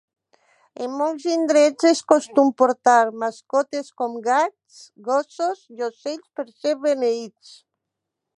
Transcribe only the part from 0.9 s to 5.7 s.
molts indrets és costum portar mascotes com gats, gossos